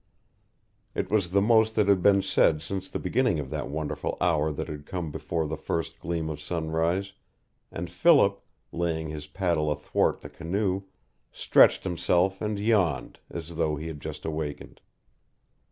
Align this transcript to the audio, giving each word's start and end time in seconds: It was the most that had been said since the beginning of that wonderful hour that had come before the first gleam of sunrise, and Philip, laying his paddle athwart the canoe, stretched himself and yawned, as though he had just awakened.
It 0.95 1.11
was 1.11 1.29
the 1.29 1.43
most 1.43 1.75
that 1.75 1.87
had 1.87 2.01
been 2.01 2.23
said 2.23 2.63
since 2.63 2.89
the 2.89 2.97
beginning 2.97 3.37
of 3.39 3.51
that 3.51 3.67
wonderful 3.69 4.17
hour 4.19 4.51
that 4.51 4.67
had 4.67 4.87
come 4.87 5.11
before 5.11 5.47
the 5.47 5.55
first 5.55 5.99
gleam 5.99 6.27
of 6.27 6.41
sunrise, 6.41 7.13
and 7.71 7.87
Philip, 7.87 8.41
laying 8.71 9.09
his 9.09 9.27
paddle 9.27 9.71
athwart 9.71 10.21
the 10.21 10.29
canoe, 10.29 10.85
stretched 11.31 11.83
himself 11.83 12.41
and 12.41 12.59
yawned, 12.59 13.19
as 13.29 13.57
though 13.57 13.75
he 13.75 13.85
had 13.85 14.01
just 14.01 14.25
awakened. 14.25 14.81